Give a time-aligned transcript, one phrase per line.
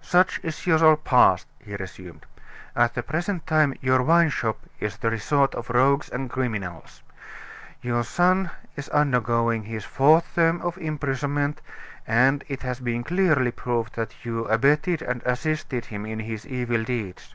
[0.00, 2.24] "Such is your past," he resumed.
[2.74, 7.02] "At the present time your wine shop is the resort of rogues and criminals.
[7.82, 11.60] Your son is undergoing his fourth term of imprisonment;
[12.06, 16.82] and it has been clearly proved that you abetted and assisted him in his evil
[16.82, 17.34] deeds.